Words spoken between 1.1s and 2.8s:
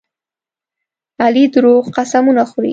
علي دروغ قسمونه خوري.